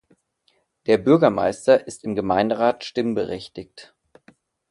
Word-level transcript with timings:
Der 0.87 0.97
Bürgermeister 0.97 1.85
ist 1.85 2.03
im 2.05 2.15
Gemeinderat 2.15 2.83
stimmberechtigt. 2.85 3.93